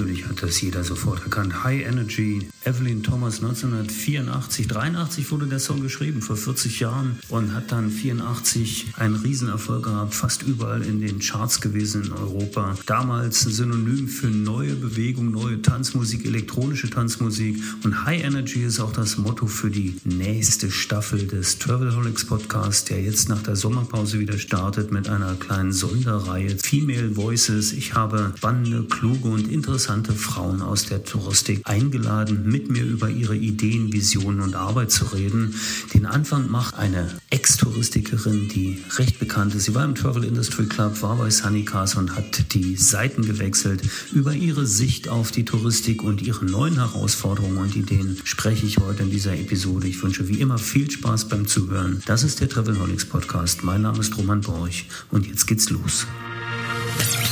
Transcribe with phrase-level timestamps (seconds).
[0.00, 1.62] Natürlich hat das jeder sofort erkannt.
[1.62, 7.70] High Energy, Evelyn Thomas 1984, 83 wurde der Song geschrieben, vor 40 Jahren und hat
[7.70, 12.78] dann 84 einen Riesenerfolg gehabt, fast überall in den Charts gewesen in Europa.
[12.86, 19.18] Damals Synonym für neue Bewegung, neue Tanzmusik, elektronische Tanzmusik und High Energy ist auch das
[19.18, 24.92] Motto für die nächste Staffel des Travelholics Podcast, der jetzt nach der Sommerpause wieder startet
[24.92, 27.74] mit einer kleinen Sonderreihe Female Voices.
[27.74, 33.36] Ich habe spannende, kluge und interessante Frauen aus der Touristik eingeladen, mit mir über ihre
[33.36, 35.56] Ideen, Visionen und Arbeit zu reden.
[35.92, 39.64] Den Anfang macht eine Ex-Touristikerin, die recht bekannt ist.
[39.64, 43.82] Sie war im Travel Industry Club, war bei Sunny Cars und hat die Seiten gewechselt.
[44.12, 49.02] Über ihre Sicht auf die Touristik und ihre neuen Herausforderungen und Ideen spreche ich heute
[49.02, 49.88] in dieser Episode.
[49.88, 52.00] Ich wünsche wie immer viel Spaß beim Zuhören.
[52.06, 53.64] Das ist der Travelholics Podcast.
[53.64, 56.06] Mein Name ist Roman Borch und jetzt geht's los.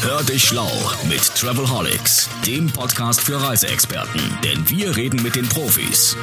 [0.01, 0.71] Hör dich schlau
[1.09, 6.17] mit Travelholics, dem Podcast für Reiseexperten, denn wir reden mit den Profis.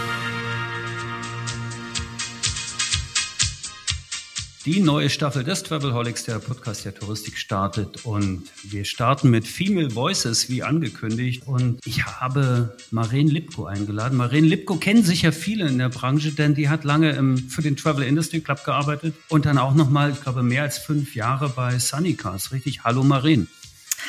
[4.66, 9.94] Die neue Staffel des Travelholics, der Podcast der Touristik, startet und wir starten mit Female
[9.94, 11.44] Voices, wie angekündigt.
[11.46, 14.18] Und ich habe Maren Lipko eingeladen.
[14.18, 17.76] Maren Lipko kennen sicher viele in der Branche, denn die hat lange im, für den
[17.76, 21.78] Travel Industry Club gearbeitet und dann auch nochmal, ich glaube, mehr als fünf Jahre bei
[21.78, 22.54] Sunny Cars.
[22.54, 22.86] Richtig?
[22.86, 23.50] Hallo Maren.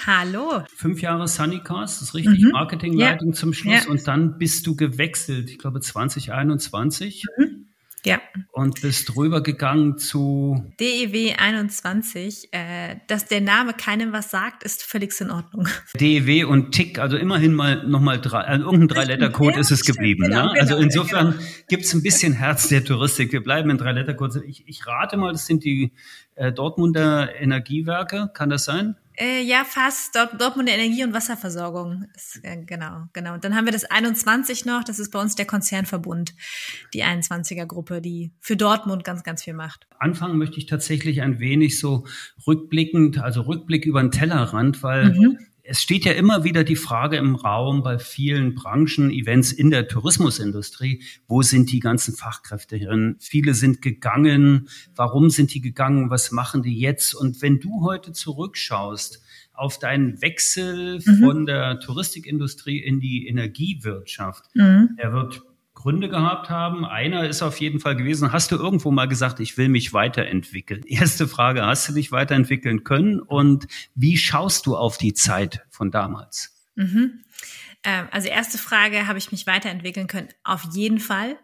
[0.05, 0.65] Hallo.
[0.75, 2.51] Fünf Jahre Sunny Cars, das ist richtig, mhm.
[2.51, 3.35] Marketingleitung ja.
[3.35, 3.85] zum Schluss.
[3.85, 3.91] Ja.
[3.91, 7.25] Und dann bist du gewechselt, ich glaube 2021.
[7.39, 7.67] Mhm
[8.07, 8.21] ja.
[8.53, 12.53] Und bist rübergegangen zu DEW 21.
[12.53, 15.69] Äh, dass der Name keinem was sagt, ist völlig in Ordnung.
[16.01, 20.23] DEW und Tick, also immerhin mal nochmal drei, äh, irgendein Drei-Letter-Code ja, ist es geblieben.
[20.23, 20.61] Genau, ne?
[20.61, 21.45] Also genau, insofern genau.
[21.69, 23.33] gibt's ein bisschen Herz der Touristik.
[23.33, 24.37] Wir bleiben in Drei-Letter-Codes.
[24.47, 25.93] Ich, ich rate mal, das sind die
[26.37, 28.31] äh, Dortmunder Energiewerke.
[28.33, 28.95] Kann das sein?
[29.16, 30.15] Äh, ja, fast.
[30.15, 32.06] Dort, Dortmund Energie- und Wasserversorgung.
[32.15, 33.34] Ist, äh, genau, genau.
[33.34, 34.84] Und dann haben wir das 21 noch.
[34.84, 36.34] Das ist bei uns der Konzernverbund,
[36.94, 39.87] die 21er-Gruppe, die für Dortmund ganz, ganz viel macht.
[39.99, 42.06] Anfangen möchte ich tatsächlich ein wenig so
[42.47, 45.38] rückblickend, also Rückblick über den Tellerrand, weil mhm
[45.69, 49.88] es steht ja immer wieder die Frage im Raum bei vielen Branchen, Events in der
[49.88, 53.16] Tourismusindustrie, wo sind die ganzen Fachkräfte hin?
[53.19, 54.69] Viele sind gegangen.
[54.94, 56.10] Warum sind die gegangen?
[56.10, 57.15] Was machen die jetzt?
[57.15, 59.22] Und wenn du heute zurückschaust
[59.53, 61.19] auf deinen Wechsel mhm.
[61.21, 64.97] von der Touristikindustrie in die Energiewirtschaft, mhm.
[64.99, 65.43] der wird
[65.76, 66.84] Gründe gehabt haben.
[66.84, 70.82] Einer ist auf jeden Fall gewesen, hast du irgendwo mal gesagt, ich will mich weiterentwickeln?
[70.87, 75.92] Erste Frage, hast du dich weiterentwickeln können und wie schaust du auf die Zeit von
[75.92, 76.66] damals?
[76.75, 77.22] Mhm.
[77.84, 80.28] Ähm, also erste Frage, habe ich mich weiterentwickeln können?
[80.42, 81.38] Auf jeden Fall.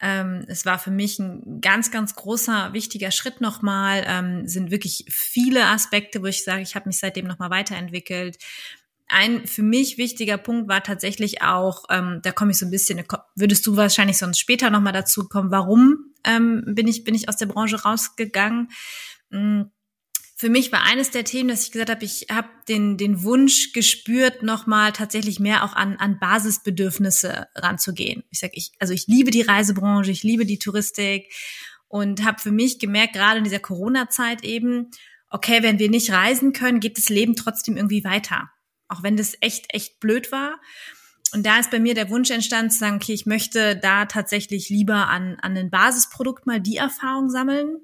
[0.00, 4.04] Ähm, es war für mich ein ganz, ganz großer, wichtiger Schritt nochmal.
[4.06, 8.38] Ähm, sind wirklich viele Aspekte, wo ich sage, ich habe mich seitdem nochmal weiterentwickelt
[9.12, 13.02] ein für mich wichtiger Punkt war tatsächlich auch, ähm, da komme ich so ein bisschen,
[13.34, 17.36] würdest du wahrscheinlich sonst später nochmal dazu kommen, warum ähm, bin ich bin ich aus
[17.36, 18.70] der Branche rausgegangen?
[19.30, 19.70] Mhm.
[20.36, 23.72] Für mich war eines der Themen, dass ich gesagt habe, ich habe den den Wunsch
[23.72, 28.24] gespürt, nochmal tatsächlich mehr auch an an Basisbedürfnisse ranzugehen.
[28.30, 31.32] Ich sage, ich also ich liebe die Reisebranche, ich liebe die Touristik
[31.88, 34.90] und habe für mich gemerkt, gerade in dieser Corona-Zeit eben,
[35.28, 38.50] okay, wenn wir nicht reisen können, geht das Leben trotzdem irgendwie weiter
[38.92, 40.60] auch wenn das echt, echt blöd war.
[41.34, 44.68] Und da ist bei mir der Wunsch entstanden zu sagen, okay, ich möchte da tatsächlich
[44.68, 47.78] lieber an, an ein Basisprodukt mal die Erfahrung sammeln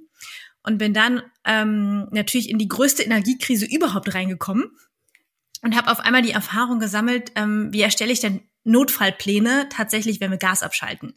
[0.63, 4.71] und bin dann ähm, natürlich in die größte Energiekrise überhaupt reingekommen
[5.63, 10.31] und habe auf einmal die Erfahrung gesammelt, ähm, wie erstelle ich denn Notfallpläne tatsächlich, wenn
[10.31, 11.15] wir Gas abschalten.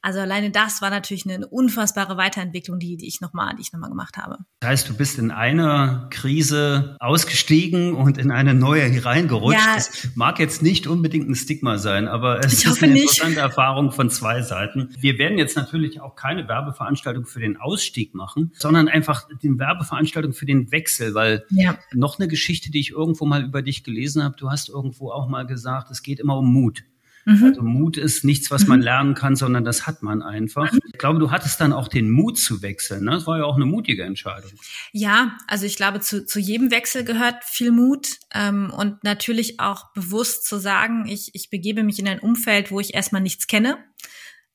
[0.00, 3.90] Also alleine das war natürlich eine unfassbare Weiterentwicklung, die, die ich nochmal, die ich nochmal
[3.90, 4.38] gemacht habe.
[4.60, 9.58] Das heißt, du bist in einer Krise ausgestiegen und in eine neue hereingerutscht.
[9.58, 9.74] Ja.
[9.74, 13.38] Das mag jetzt nicht unbedingt ein Stigma sein, aber es ist eine interessante nicht.
[13.38, 14.94] Erfahrung von zwei Seiten.
[15.00, 20.32] Wir werden jetzt natürlich auch keine Werbeveranstaltung für den Ausstieg machen, sondern einfach die Werbeveranstaltung
[20.32, 21.76] für den Wechsel, weil ja.
[21.92, 25.28] noch eine Geschichte, die ich irgendwo mal über dich gelesen habe, du hast irgendwo auch
[25.28, 26.84] mal gesagt, es geht immer um Mut.
[27.28, 27.44] Mhm.
[27.44, 28.84] Also Mut ist nichts, was man mhm.
[28.84, 30.72] lernen kann, sondern das hat man einfach.
[30.72, 30.80] Mhm.
[30.90, 33.04] Ich glaube, du hattest dann auch den Mut zu wechseln.
[33.04, 33.10] Ne?
[33.10, 34.50] Das war ja auch eine mutige Entscheidung.
[34.92, 39.92] Ja, also ich glaube, zu, zu jedem Wechsel gehört viel Mut ähm, und natürlich auch
[39.92, 43.76] bewusst zu sagen, ich, ich begebe mich in ein Umfeld, wo ich erstmal nichts kenne,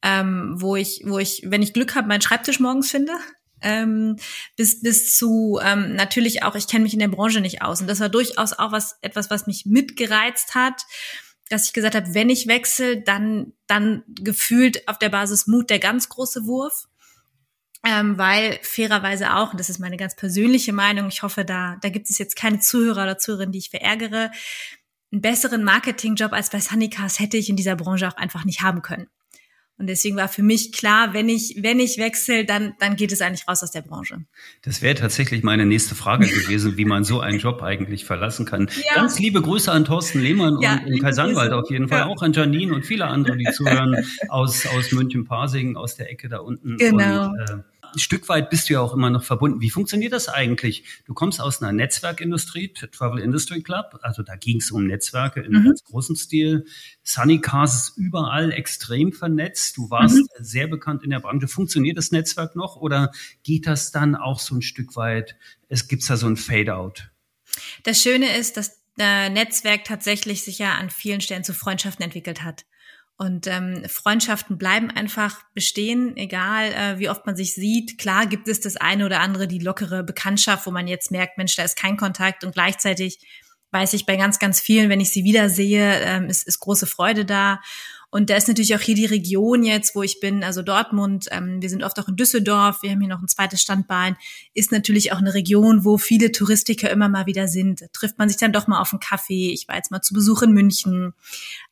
[0.02, 3.14] ähm, wo ich, wo ich, wenn ich Glück habe, meinen Schreibtisch morgens finde.
[3.62, 4.18] Ähm,
[4.58, 7.88] bis bis zu ähm, natürlich auch ich kenne mich in der Branche nicht aus und
[7.88, 10.84] das war durchaus auch was etwas was mich mitgereizt hat
[11.50, 15.80] dass ich gesagt habe, wenn ich wechsle, dann, dann gefühlt auf der Basis Mut der
[15.80, 16.88] ganz große Wurf.
[17.86, 21.90] Ähm, weil fairerweise auch, und das ist meine ganz persönliche Meinung, ich hoffe, da, da
[21.90, 24.32] gibt es jetzt keine Zuhörer oder Zuhörerinnen, die ich verärgere,
[25.12, 28.82] einen besseren Marketingjob als bei Sunnycast hätte ich in dieser Branche auch einfach nicht haben
[28.82, 29.08] können.
[29.84, 33.20] Und deswegen war für mich klar, wenn ich, wenn ich wechsle, dann, dann geht es
[33.20, 34.24] eigentlich raus aus der Branche.
[34.62, 38.70] Das wäre tatsächlich meine nächste Frage gewesen, wie man so einen Job eigentlich verlassen kann.
[38.86, 38.96] Ja.
[38.96, 42.06] Ganz liebe Grüße an Thorsten Lehmann ja, und in Kaisanwald auf jeden Fall, ja.
[42.06, 46.38] auch an Janine und viele andere, die zuhören aus, aus München-Pasing, aus der Ecke da
[46.38, 46.78] unten.
[46.78, 47.32] Genau.
[47.32, 49.62] Und, äh, ein Stück weit bist du ja auch immer noch verbunden.
[49.62, 50.84] Wie funktioniert das eigentlich?
[51.06, 55.52] Du kommst aus einer Netzwerkindustrie, Travel Industry Club, also da ging es um Netzwerke in
[55.52, 55.66] mhm.
[55.66, 56.66] ganz großem Stil.
[57.04, 59.78] Sunny Cars ist überall extrem vernetzt.
[59.78, 60.28] Du warst mhm.
[60.40, 61.48] sehr bekannt in der Branche.
[61.48, 63.12] Funktioniert das Netzwerk noch oder
[63.44, 65.36] geht das dann auch so ein Stück weit?
[65.70, 67.10] Es gibt da so ein Fade-out.
[67.84, 72.44] Das Schöne ist, dass äh, Netzwerk tatsächlich sich ja an vielen Stellen zu Freundschaften entwickelt
[72.44, 72.66] hat.
[73.18, 77.98] Und ähm, Freundschaften bleiben einfach bestehen, egal äh, wie oft man sich sieht.
[77.98, 81.56] Klar gibt es das eine oder andere, die lockere Bekanntschaft, wo man jetzt merkt, Mensch,
[81.56, 83.20] da ist kein Kontakt und gleichzeitig
[83.72, 87.26] weiß ich bei ganz, ganz vielen, wenn ich sie wiedersehe, ähm, ist, ist große Freude
[87.26, 87.60] da.
[88.14, 91.64] Und da ist natürlich auch hier die Region jetzt, wo ich bin, also Dortmund, ähm,
[91.64, 94.16] wir sind oft auch in Düsseldorf, wir haben hier noch ein zweites Standbein,
[94.54, 97.82] ist natürlich auch eine Region, wo viele Touristiker immer mal wieder sind.
[97.82, 99.52] Da trifft man sich dann doch mal auf einen Kaffee.
[99.52, 101.14] Ich war jetzt mal zu Besuch in München.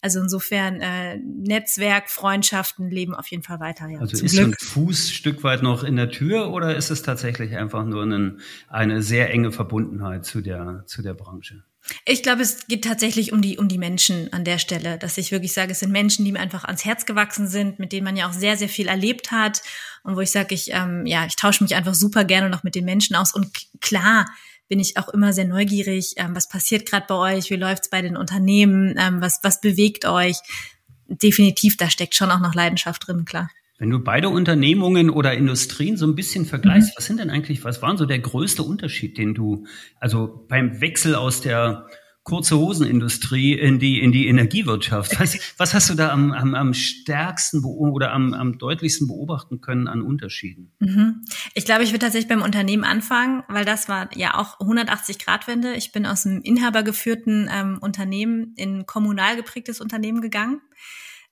[0.01, 3.87] Also insofern äh, Netzwerk, Freundschaften leben auf jeden Fall weiter.
[3.87, 4.59] Ja, also ist Glück.
[4.59, 8.37] so ein Fußstück weit noch in der Tür oder ist es tatsächlich einfach nur eine,
[8.67, 11.63] eine sehr enge Verbundenheit zu der, zu der Branche?
[12.05, 15.31] Ich glaube, es geht tatsächlich um die, um die Menschen an der Stelle, dass ich
[15.31, 18.15] wirklich sage, es sind Menschen, die mir einfach ans Herz gewachsen sind, mit denen man
[18.15, 19.61] ja auch sehr, sehr viel erlebt hat
[20.03, 22.75] und wo ich sage, ich, ähm, ja, ich tausche mich einfach super gerne noch mit
[22.75, 23.51] den Menschen aus und
[23.81, 24.25] klar
[24.67, 28.01] bin ich auch immer sehr neugierig, ähm, was passiert gerade bei euch, wie läuft's bei
[28.01, 30.37] den Unternehmen, ähm, was, was bewegt euch.
[31.07, 33.49] Definitiv, da steckt schon auch noch Leidenschaft drin, klar.
[33.81, 36.93] Wenn du beide Unternehmungen oder Industrien so ein bisschen vergleichst, mhm.
[36.97, 39.65] was sind denn eigentlich, was waren so der größte Unterschied, den du,
[39.99, 41.87] also beim Wechsel aus der
[42.21, 45.19] kurze Hosenindustrie in die, in die Energiewirtschaft.
[45.19, 49.87] Was, was hast du da am, am, am stärksten oder am, am deutlichsten beobachten können
[49.87, 50.71] an Unterschieden?
[50.77, 51.25] Mhm.
[51.55, 55.47] Ich glaube, ich würde tatsächlich beim Unternehmen anfangen, weil das war ja auch 180 Grad
[55.47, 55.73] Wende.
[55.73, 60.61] Ich bin aus einem inhabergeführten ähm, Unternehmen in kommunal geprägtes Unternehmen gegangen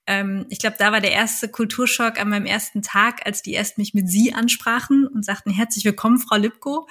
[0.10, 3.78] ähm, ich glaube, da war der erste Kulturschock an meinem ersten Tag, als die erst
[3.78, 6.88] mich mit Sie ansprachen und sagten, herzlich willkommen, Frau Lipko.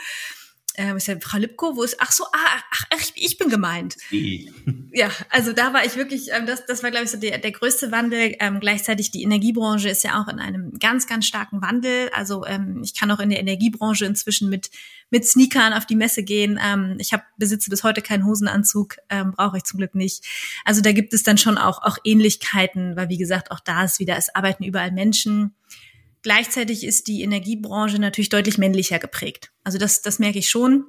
[0.78, 3.96] Ähm, ich sage, Frau Lipko, wo ist, ach so, ah, ach, ich, ich bin gemeint.
[4.12, 4.50] Die.
[4.92, 7.50] Ja, also da war ich wirklich, ähm, das, das war, glaube ich, so der, der
[7.50, 8.36] größte Wandel.
[8.38, 12.10] Ähm, gleichzeitig die Energiebranche ist ja auch in einem ganz, ganz starken Wandel.
[12.14, 14.70] Also ähm, ich kann auch in der Energiebranche inzwischen mit,
[15.10, 16.60] mit Sneakern auf die Messe gehen.
[16.64, 20.24] Ähm, ich hab, besitze bis heute keinen Hosenanzug, ähm, brauche ich zum Glück nicht.
[20.64, 23.98] Also da gibt es dann schon auch, auch Ähnlichkeiten, weil wie gesagt, auch da ist
[23.98, 25.56] wieder, es arbeiten überall Menschen.
[26.22, 29.52] Gleichzeitig ist die Energiebranche natürlich deutlich männlicher geprägt.
[29.64, 30.84] Also das, das merke ich schon,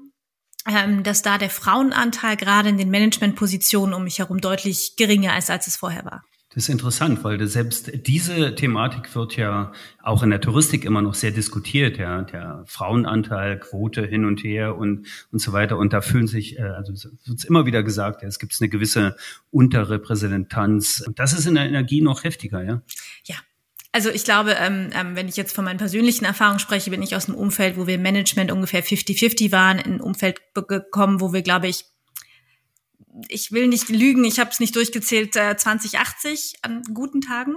[0.68, 5.50] ähm, dass da der Frauenanteil gerade in den Managementpositionen um mich herum deutlich geringer ist,
[5.50, 6.24] als es vorher war.
[6.52, 9.72] Das ist interessant, weil selbst diese Thematik wird ja
[10.02, 14.76] auch in der Touristik immer noch sehr diskutiert, ja, der Frauenanteil, Quote hin und her
[14.76, 15.78] und und so weiter.
[15.78, 16.94] Und da fühlen sich, äh, also
[17.26, 19.16] wird immer wieder gesagt, ja, es gibt eine gewisse
[19.52, 21.04] Unterrepräsentanz.
[21.06, 22.82] Und das ist in der Energie noch heftiger, ja.
[23.26, 23.36] Ja,
[23.92, 27.16] also ich glaube, ähm, ähm, wenn ich jetzt von meinen persönlichen Erfahrungen spreche, bin ich
[27.16, 31.34] aus einem Umfeld, wo wir im Management ungefähr 50-50 waren, in ein Umfeld gekommen, wo
[31.34, 31.86] wir, glaube ich,
[33.28, 37.56] ich will nicht lügen, ich habe es nicht durchgezählt, äh, 2080 an guten Tagen.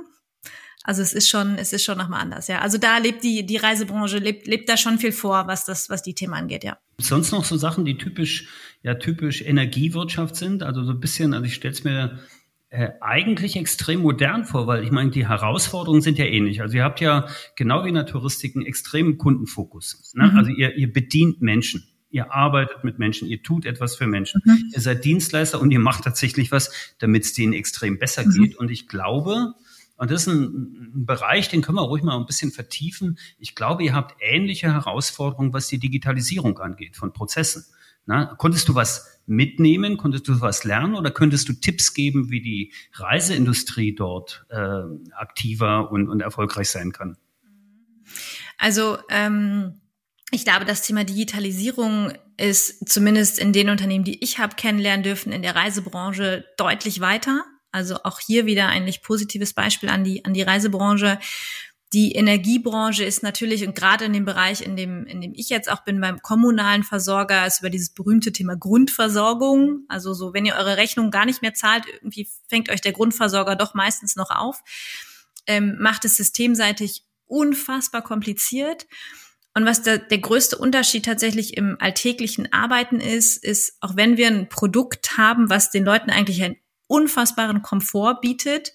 [0.85, 2.61] Also es ist schon, es ist schon nochmal anders, ja.
[2.61, 6.03] Also da lebt die, die Reisebranche, lebt, lebt da schon viel vor, was das, was
[6.03, 6.79] die Themen angeht, ja.
[6.99, 8.49] Sonst noch so Sachen, die typisch,
[8.83, 10.63] ja, typisch Energiewirtschaft sind.
[10.63, 12.19] Also so ein bisschen, also ich stelle es mir
[13.01, 16.63] eigentlich extrem modern vor, weil ich meine, die Herausforderungen sind ja ähnlich.
[16.63, 20.13] Also ihr habt ja genau wie in der Touristik einen extremen Kundenfokus.
[20.15, 20.29] Ne?
[20.29, 20.39] Mhm.
[20.39, 21.87] Also ihr, ihr bedient Menschen.
[22.11, 24.41] Ihr arbeitet mit Menschen, ihr tut etwas für Menschen.
[24.45, 24.71] Mhm.
[24.75, 28.33] Ihr seid Dienstleister und ihr macht tatsächlich was, damit es denen extrem besser mhm.
[28.33, 28.57] geht.
[28.57, 29.55] Und ich glaube,
[29.97, 30.43] und das ist ein,
[30.95, 33.19] ein, Bereich, den können wir ruhig mal ein bisschen vertiefen.
[33.39, 37.65] Ich glaube, ihr habt ähnliche Herausforderungen, was die Digitalisierung angeht von Prozessen.
[38.07, 39.97] Na, konntest du was mitnehmen?
[39.97, 40.95] Konntest du was lernen?
[40.95, 44.83] Oder könntest du Tipps geben, wie die Reiseindustrie dort äh,
[45.13, 47.17] aktiver und, und erfolgreich sein kann?
[48.59, 49.81] Also ähm,
[50.31, 55.33] ich glaube, das Thema Digitalisierung ist zumindest in den Unternehmen, die ich habe kennenlernen dürfen,
[55.33, 57.45] in der Reisebranche deutlich weiter.
[57.71, 61.19] Also auch hier wieder eigentlich positives Beispiel an die, an die Reisebranche.
[61.93, 65.71] Die Energiebranche ist natürlich und gerade in dem Bereich, in dem, in dem ich jetzt
[65.71, 69.85] auch bin, beim kommunalen Versorger, ist über dieses berühmte Thema Grundversorgung.
[69.89, 73.57] Also so, wenn ihr eure Rechnung gar nicht mehr zahlt, irgendwie fängt euch der Grundversorger
[73.57, 74.63] doch meistens noch auf,
[75.47, 78.87] ähm, macht es systemseitig unfassbar kompliziert.
[79.55, 84.29] Und was der, der größte Unterschied tatsächlich im alltäglichen Arbeiten ist, ist, auch wenn wir
[84.29, 86.57] ein Produkt haben, was den Leuten eigentlich ein
[86.87, 88.73] unfassbaren Komfort bietet,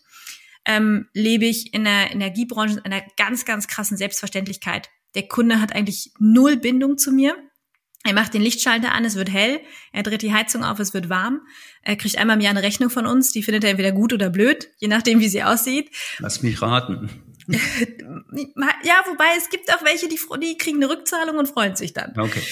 [0.68, 4.90] ähm, lebe ich in der Energiebranche in einer ganz, ganz krassen Selbstverständlichkeit.
[5.16, 7.36] Der Kunde hat eigentlich null Bindung zu mir.
[8.04, 9.60] Er macht den Lichtschalter an, es wird hell,
[9.92, 11.42] er dreht die Heizung auf, es wird warm.
[11.82, 14.30] Er kriegt einmal im Jahr eine Rechnung von uns, die findet er entweder gut oder
[14.30, 15.90] blöd, je nachdem, wie sie aussieht.
[16.20, 17.10] Lass mich raten.
[17.48, 22.14] ja, wobei es gibt auch welche, die, die kriegen eine Rückzahlung und freuen sich dann.
[22.18, 22.44] Okay.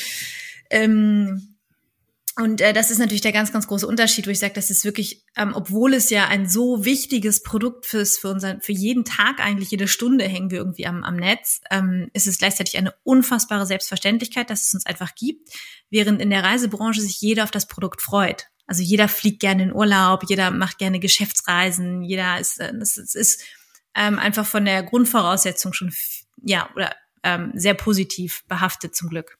[0.70, 1.55] Ähm,
[2.38, 4.84] und äh, das ist natürlich der ganz, ganz große Unterschied, wo ich sage, das ist
[4.84, 9.40] wirklich, ähm, obwohl es ja ein so wichtiges Produkt fürs, für unseren, für jeden Tag
[9.40, 13.66] eigentlich, jede Stunde hängen wir irgendwie am, am Netz, ähm, ist es gleichzeitig eine unfassbare
[13.66, 15.50] Selbstverständlichkeit, dass es uns einfach gibt,
[15.90, 18.48] während in der Reisebranche sich jeder auf das Produkt freut.
[18.68, 23.16] Also jeder fliegt gerne in Urlaub, jeder macht gerne Geschäftsreisen, jeder ist, äh, das, das
[23.16, 23.44] ist
[23.96, 25.94] ähm, einfach von der Grundvoraussetzung schon,
[26.44, 29.38] ja, oder ähm, sehr positiv behaftet zum Glück.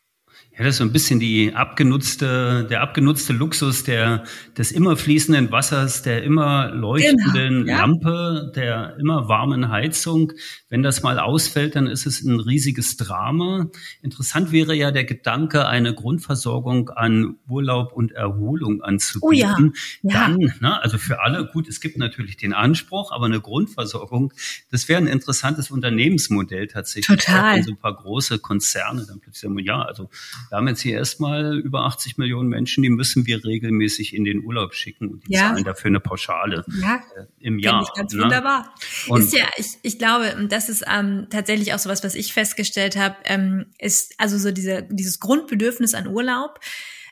[0.58, 4.24] Ja, das ist so ein bisschen die abgenutzte, der abgenutzte Luxus der,
[4.58, 7.80] des immer fließenden Wassers, der immer leuchtenden genau, ja.
[7.80, 10.32] Lampe, der immer warmen Heizung.
[10.70, 13.68] Wenn das mal ausfällt, dann ist es ein riesiges Drama.
[14.02, 19.26] Interessant wäre ja der Gedanke, eine Grundversorgung an Urlaub und Erholung anzubieten.
[19.28, 19.58] Oh ja.
[20.04, 20.28] ja.
[20.28, 24.32] Dann, ne, also für alle, gut, es gibt natürlich den Anspruch, aber eine Grundversorgung,
[24.72, 27.20] das wäre ein interessantes Unternehmensmodell tatsächlich.
[27.20, 27.62] Total.
[27.62, 30.10] so ein paar große Konzerne dann plötzlich sagen, ja, also
[30.50, 34.44] wir haben jetzt hier erstmal über 80 Millionen Menschen, die müssen wir regelmäßig in den
[34.44, 35.42] Urlaub schicken und die ja.
[35.42, 36.96] zahlen dafür eine Pauschale ja.
[37.16, 37.84] äh, im Jahr.
[37.84, 38.24] Ich ganz ne?
[38.24, 38.74] wunderbar.
[39.08, 42.16] Und ist ja, ich, ich glaube, und das ist ähm, tatsächlich auch so was, was
[42.16, 46.60] ich festgestellt habe, ähm, ist also so diese, dieses Grundbedürfnis an Urlaub.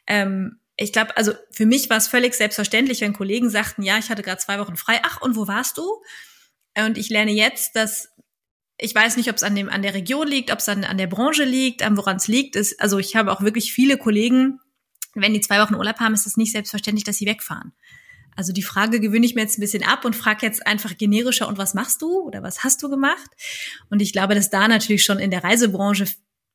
[0.08, 4.10] Ähm, ich glaube, also für mich war es völlig selbstverständlich, wenn Kollegen sagten, ja, ich
[4.10, 5.00] hatte gerade zwei Wochen frei.
[5.04, 6.02] Ach, und wo warst du?
[6.76, 8.10] Und ich lerne jetzt, dass
[8.84, 10.98] ich weiß nicht, ob es an dem an der Region liegt, ob es an, an
[10.98, 12.58] der Branche liegt, an woran es liegt.
[12.58, 14.60] Ist, also ich habe auch wirklich viele Kollegen,
[15.14, 17.72] wenn die zwei Wochen Urlaub haben, ist es nicht selbstverständlich, dass sie wegfahren.
[18.36, 21.48] Also die Frage gewöhne ich mir jetzt ein bisschen ab und frage jetzt einfach generischer,
[21.48, 23.30] und was machst du oder was hast du gemacht?
[23.90, 26.06] Und ich glaube, dass da natürlich schon in der Reisebranche,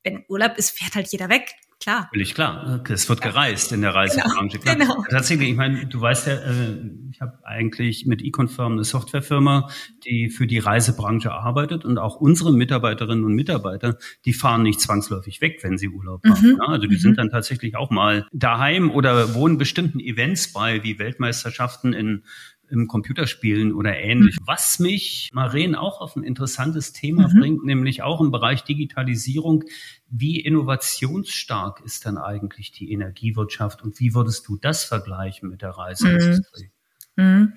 [0.04, 2.08] wenn Urlaub ist, fährt halt jeder weg klar.
[2.12, 2.82] Völlig klar.
[2.88, 4.58] Es wird gereist in der Reisebranche.
[4.58, 4.78] Genau.
[4.78, 5.04] genau.
[5.11, 9.70] Tatsächlich, ich meine, du weißt ja, äh, ich habe eigentlich mit Econfirm eine Softwarefirma,
[10.04, 15.40] die für die Reisebranche arbeitet und auch unsere Mitarbeiterinnen und Mitarbeiter, die fahren nicht zwangsläufig
[15.40, 16.52] weg, wenn sie Urlaub haben.
[16.52, 16.61] Mhm.
[16.61, 17.00] Also die mhm.
[17.00, 22.25] sind dann tatsächlich auch mal daheim oder wohnen bestimmten Events bei, wie Weltmeisterschaften in
[22.70, 24.38] im Computerspielen oder ähnlich.
[24.40, 24.46] Mhm.
[24.46, 27.40] Was mich, Maren, auch auf ein interessantes Thema mhm.
[27.40, 29.64] bringt, nämlich auch im Bereich Digitalisierung.
[30.08, 35.70] Wie innovationsstark ist dann eigentlich die Energiewirtschaft und wie würdest du das vergleichen mit der
[35.70, 36.70] Reiseindustrie?
[37.16, 37.52] Mhm.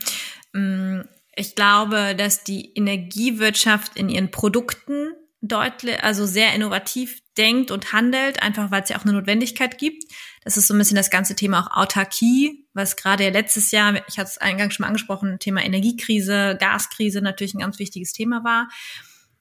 [0.54, 1.04] mhm.
[1.34, 8.44] Ich glaube, dass die Energiewirtschaft in ihren Produkten deutlich, also sehr innovativ denkt und handelt,
[8.44, 10.04] einfach weil es ja auch eine Notwendigkeit gibt.
[10.44, 14.18] Das ist so ein bisschen das ganze Thema auch Autarkie, was gerade letztes Jahr, ich
[14.18, 18.68] hatte es eingangs schon mal angesprochen, Thema Energiekrise, Gaskrise natürlich ein ganz wichtiges Thema war.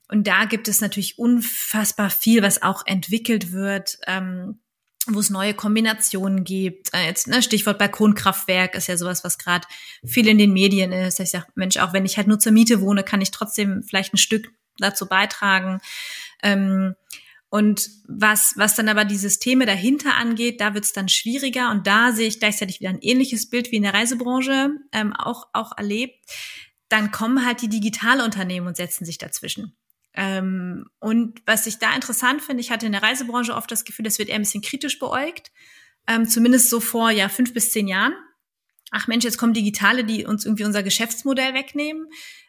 [0.07, 4.59] Und da gibt es natürlich unfassbar viel, was auch entwickelt wird, ähm,
[5.07, 6.93] wo es neue Kombinationen gibt.
[6.93, 9.67] Äh, jetzt ne, Stichwort Balkonkraftwerk ist ja sowas, was gerade
[10.05, 11.19] viel in den Medien ist.
[11.19, 14.13] Ich sage, Mensch, auch wenn ich halt nur zur Miete wohne, kann ich trotzdem vielleicht
[14.13, 15.79] ein Stück dazu beitragen.
[16.43, 16.95] Ähm,
[17.51, 21.69] und was, was dann aber die Systeme dahinter angeht, da wird es dann schwieriger.
[21.69, 25.49] Und da sehe ich gleichzeitig wieder ein ähnliches Bild wie in der Reisebranche ähm, auch,
[25.51, 26.17] auch erlebt.
[26.87, 29.75] Dann kommen halt die digitale Unternehmen und setzen sich dazwischen.
[30.13, 34.05] Ähm, und was ich da interessant finde, ich hatte in der Reisebranche oft das Gefühl,
[34.05, 35.51] das wird eher ein bisschen kritisch beäugt.
[36.07, 38.13] Ähm, zumindest so vor ja fünf bis zehn Jahren.
[38.91, 42.07] Ach Mensch, jetzt kommen Digitale, die uns irgendwie unser Geschäftsmodell wegnehmen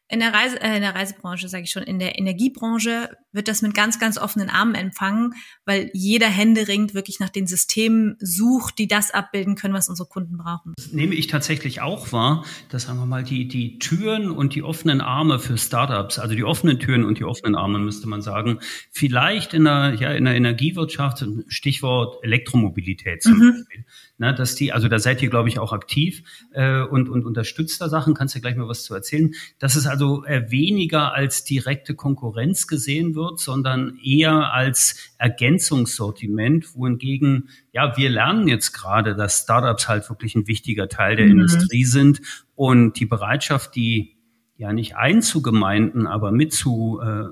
[0.08, 3.62] in der Reise, äh, in der Reisebranche, sage ich schon, in der Energiebranche wird das
[3.62, 8.88] mit ganz, ganz offenen Armen empfangen, weil jeder händeringend wirklich nach den Systemen sucht, die
[8.88, 10.74] das abbilden können, was unsere Kunden brauchen.
[10.76, 14.62] Das nehme ich tatsächlich auch wahr, dass sagen wir mal die die Türen und die
[14.62, 18.58] offenen Arme für Startups, also die offenen Türen und die offenen Arme müsste man sagen,
[18.90, 23.52] vielleicht in der ja in der Energiewirtschaft, Stichwort Elektromobilität zum mhm.
[23.52, 23.84] Beispiel
[24.22, 27.80] ne, dass die, also da seid ihr, glaube ich, auch aktiv äh, und, und unterstützt
[27.80, 31.12] da Sachen, kannst du ja gleich mal was zu erzählen, dass es also äh, weniger
[31.12, 39.14] als direkte Konkurrenz gesehen wird, sondern eher als Ergänzungssortiment, wohingegen, ja, wir lernen jetzt gerade,
[39.14, 41.32] dass Startups halt wirklich ein wichtiger Teil der mhm.
[41.32, 42.22] Industrie sind
[42.54, 44.16] und die Bereitschaft, die
[44.56, 47.24] ja nicht einzugemeinden, aber mit zu äh,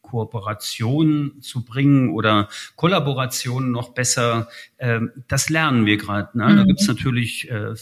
[0.00, 6.38] Kooperationen zu bringen oder Kollaborationen noch besser, äh, das lernen wir gerade.
[6.38, 6.48] Ne?
[6.48, 6.56] Mhm.
[6.56, 7.74] Da gibt's natürlich äh,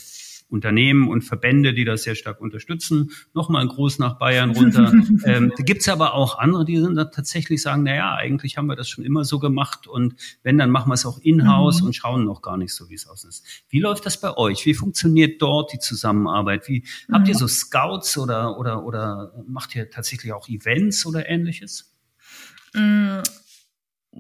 [0.49, 3.11] Unternehmen und Verbände, die das sehr stark unterstützen.
[3.33, 4.93] Nochmal ein Gruß nach Bayern runter.
[5.25, 8.67] ähm, da gibt's aber auch andere, die sind da tatsächlich sagen, na ja, eigentlich haben
[8.67, 11.89] wir das schon immer so gemacht und wenn, dann machen wir es auch in-house mhm.
[11.89, 13.45] und schauen noch gar nicht so, wie es aus ist.
[13.69, 14.65] Wie läuft das bei euch?
[14.67, 16.69] Wie funktioniert dort die Zusammenarbeit?
[16.69, 17.15] Wie mhm.
[17.15, 17.39] habt ihr mhm.
[17.39, 21.95] so Scouts oder oder oder macht ihr tatsächlich auch Events oder ähnliches?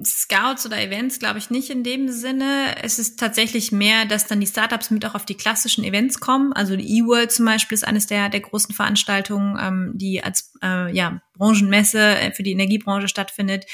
[0.02, 2.82] Scouts oder Events glaube ich nicht in dem Sinne.
[2.82, 6.52] Es ist tatsächlich mehr, dass dann die Startups mit auch auf die klassischen Events kommen.
[6.52, 10.94] Also die E-World zum Beispiel ist eines der, der großen Veranstaltungen, ähm, die als äh,
[10.94, 13.66] ja, Branchenmesse äh, für die Energiebranche stattfindet.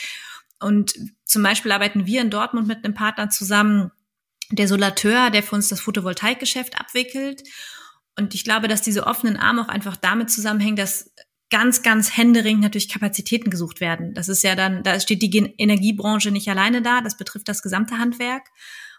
[0.60, 0.92] Und
[1.24, 3.90] zum Beispiel arbeiten wir in Dortmund mit einem Partner zusammen,
[4.50, 7.42] der Solateur, der für uns das Photovoltaikgeschäft abwickelt.
[8.18, 11.10] Und ich glaube, dass diese offenen Arme auch einfach damit zusammenhängen, dass
[11.50, 14.14] ganz, ganz händeringend natürlich Kapazitäten gesucht werden.
[14.14, 17.98] Das ist ja dann, da steht die Energiebranche nicht alleine da, das betrifft das gesamte
[17.98, 18.48] Handwerk.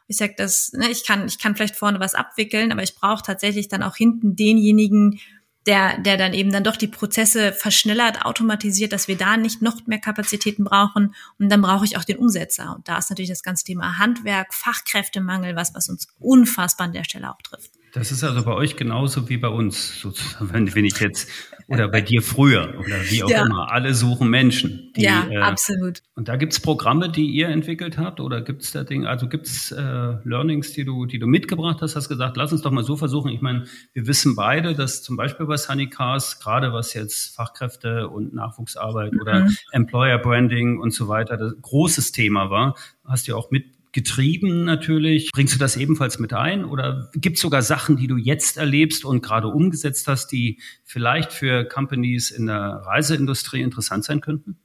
[0.08, 3.24] Ich sage das, ne, ich kann, ich kann vielleicht vorne was abwickeln, aber ich brauche
[3.24, 5.20] tatsächlich dann auch hinten denjenigen,
[5.66, 9.86] der, der dann eben dann doch die Prozesse verschnellert, automatisiert, dass wir da nicht noch
[9.86, 11.14] mehr Kapazitäten brauchen.
[11.38, 12.76] Und dann brauche ich auch den Umsetzer.
[12.76, 17.04] Und da ist natürlich das ganze Thema Handwerk, Fachkräftemangel, was, was uns unfassbar an der
[17.04, 17.72] Stelle auch trifft.
[17.94, 21.30] Das ist also bei euch genauso wie bei uns, sozusagen, wenn ich jetzt,
[21.68, 23.46] oder bei dir früher, oder wie auch ja.
[23.46, 23.70] immer.
[23.72, 24.94] Alle suchen Menschen.
[24.96, 26.02] Die, ja, äh, absolut.
[26.16, 29.82] Und da gibt's Programme, die ihr entwickelt habt, oder gibt's da Dinge, also gibt's äh,
[30.24, 33.30] Learnings, die du, die du mitgebracht hast, hast gesagt, lass uns doch mal so versuchen.
[33.30, 38.08] Ich meine, wir wissen beide, dass zum Beispiel bei Sunny Cars, gerade was jetzt Fachkräfte
[38.08, 39.22] und Nachwuchsarbeit mhm.
[39.22, 42.76] oder Employer Branding und so weiter, das großes Thema war.
[43.04, 45.32] Hast du ja auch mit getrieben natürlich.
[45.34, 49.06] Bringst du das ebenfalls mit ein oder gibt es sogar Sachen, die du jetzt erlebst
[49.06, 54.60] und gerade umgesetzt hast, die vielleicht für Companies in der Reiseindustrie interessant sein könnten?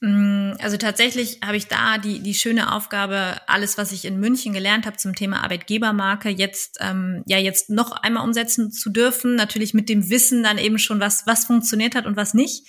[0.00, 4.52] Mm, also tatsächlich habe ich da die, die schöne Aufgabe, alles, was ich in München
[4.52, 9.34] gelernt habe zum Thema Arbeitgebermarke, jetzt ähm, ja jetzt noch einmal umsetzen zu dürfen.
[9.34, 12.66] Natürlich mit dem Wissen dann eben schon, was, was funktioniert hat und was nicht.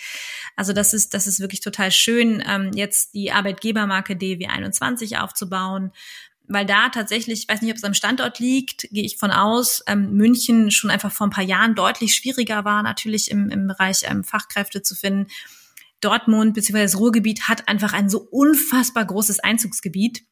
[0.56, 5.92] Also das ist, das ist wirklich total schön, ähm, jetzt die Arbeitgebermarke DW21 aufzubauen,
[6.48, 9.84] weil da tatsächlich, ich weiß nicht, ob es am Standort liegt, gehe ich von aus,
[9.86, 14.02] ähm, München schon einfach vor ein paar Jahren deutlich schwieriger war, natürlich im, im Bereich
[14.04, 15.28] ähm, Fachkräfte zu finden.
[16.02, 16.84] Dortmund bzw.
[16.84, 20.24] das Ruhrgebiet hat einfach ein so unfassbar großes Einzugsgebiet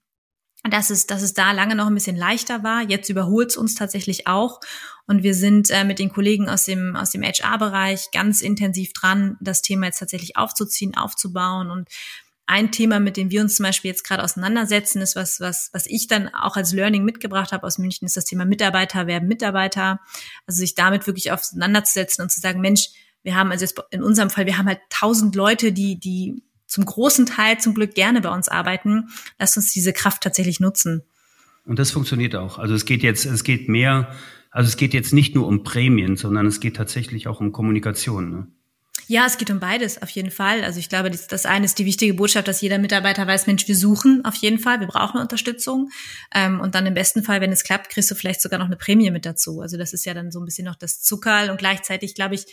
[0.69, 2.81] dass es, dass es da lange noch ein bisschen leichter war.
[2.81, 4.59] Jetzt überholt es uns tatsächlich auch.
[5.05, 9.37] Und wir sind äh, mit den Kollegen aus dem, aus dem HR-Bereich ganz intensiv dran,
[9.39, 11.71] das Thema jetzt tatsächlich aufzuziehen, aufzubauen.
[11.71, 11.87] Und
[12.45, 15.85] ein Thema, mit dem wir uns zum Beispiel jetzt gerade auseinandersetzen, ist was, was, was
[15.85, 19.99] ich dann auch als Learning mitgebracht habe aus München, ist das Thema Mitarbeiter werden Mitarbeiter.
[20.45, 22.89] Also sich damit wirklich auseinanderzusetzen und zu sagen, Mensch,
[23.23, 26.85] wir haben also jetzt in unserem Fall, wir haben halt tausend Leute, die, die zum
[26.85, 29.09] großen Teil zum Glück gerne bei uns arbeiten.
[29.39, 31.03] Lasst uns diese Kraft tatsächlich nutzen.
[31.65, 32.59] Und das funktioniert auch.
[32.59, 34.13] Also es geht jetzt, es geht mehr,
[34.51, 38.31] also es geht jetzt nicht nur um Prämien, sondern es geht tatsächlich auch um Kommunikation.
[38.31, 38.47] Ne?
[39.09, 40.63] Ja, es geht um beides auf jeden Fall.
[40.65, 43.67] Also ich glaube, das, das eine ist die wichtige Botschaft, dass jeder Mitarbeiter weiß, Mensch,
[43.67, 45.89] wir suchen auf jeden Fall, wir brauchen Unterstützung.
[46.33, 48.75] Ähm, und dann im besten Fall, wenn es klappt, kriegst du vielleicht sogar noch eine
[48.75, 49.61] Prämie mit dazu.
[49.61, 52.45] Also das ist ja dann so ein bisschen noch das Zuckerl und gleichzeitig, glaube ich,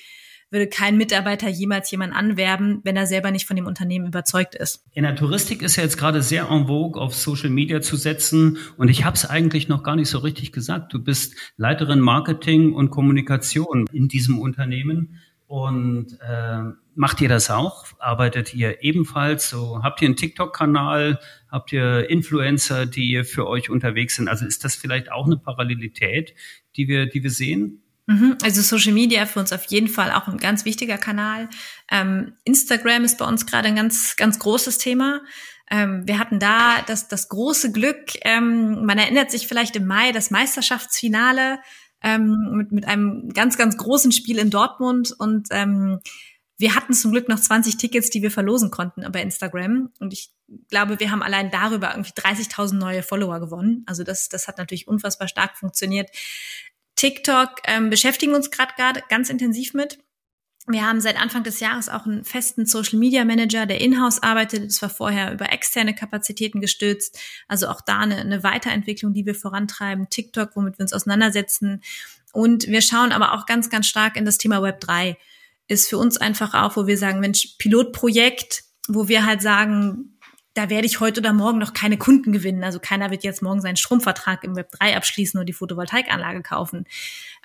[0.50, 4.84] würde kein Mitarbeiter jemals jemanden anwerben, wenn er selber nicht von dem Unternehmen überzeugt ist.
[4.92, 8.58] In der Touristik ist ja jetzt gerade sehr en vogue, auf Social Media zu setzen.
[8.76, 10.92] Und ich habe es eigentlich noch gar nicht so richtig gesagt.
[10.92, 15.20] Du bist Leiterin Marketing und Kommunikation in diesem Unternehmen.
[15.46, 16.62] Und äh,
[16.94, 17.84] macht ihr das auch?
[17.98, 19.82] Arbeitet ihr ebenfalls so?
[19.82, 21.20] Habt ihr einen TikTok-Kanal?
[21.48, 24.28] Habt ihr Influencer, die für euch unterwegs sind?
[24.28, 26.34] Also ist das vielleicht auch eine Parallelität,
[26.76, 27.83] die wir, die wir sehen?
[28.06, 28.36] Mhm.
[28.42, 31.48] Also Social Media für uns auf jeden Fall auch ein ganz wichtiger Kanal.
[31.90, 35.22] Ähm, Instagram ist bei uns gerade ein ganz, ganz großes Thema.
[35.70, 40.12] Ähm, wir hatten da das, das große Glück, ähm, man erinnert sich vielleicht im Mai,
[40.12, 41.58] das Meisterschaftsfinale
[42.02, 46.00] ähm, mit, mit einem ganz, ganz großen Spiel in Dortmund und ähm,
[46.56, 49.90] wir hatten zum Glück noch 20 Tickets, die wir verlosen konnten bei Instagram.
[49.98, 50.32] Und ich
[50.70, 53.82] glaube, wir haben allein darüber irgendwie 30.000 neue Follower gewonnen.
[53.86, 56.10] Also das, das hat natürlich unfassbar stark funktioniert.
[56.96, 59.98] TikTok ähm, beschäftigen uns gerade ganz intensiv mit.
[60.66, 64.66] Wir haben seit Anfang des Jahres auch einen festen Social Media Manager, der in-house arbeitet.
[64.66, 67.18] Das war vorher über externe Kapazitäten gestützt.
[67.48, 70.08] Also auch da eine, eine Weiterentwicklung, die wir vorantreiben.
[70.08, 71.82] TikTok, womit wir uns auseinandersetzen.
[72.32, 75.18] Und wir schauen aber auch ganz, ganz stark in das Thema Web 3.
[75.68, 80.13] Ist für uns einfach auch, wo wir sagen, Mensch, Pilotprojekt, wo wir halt sagen,
[80.54, 82.64] da werde ich heute oder morgen noch keine Kunden gewinnen.
[82.64, 86.86] Also keiner wird jetzt morgen seinen Stromvertrag im Web 3 abschließen oder die Photovoltaikanlage kaufen.